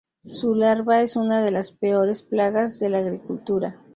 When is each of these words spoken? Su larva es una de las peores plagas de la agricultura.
Su 0.23 0.55
larva 0.55 0.99
es 1.03 1.15
una 1.15 1.41
de 1.41 1.51
las 1.51 1.69
peores 1.71 2.23
plagas 2.23 2.79
de 2.79 2.89
la 2.89 2.97
agricultura. 2.97 3.75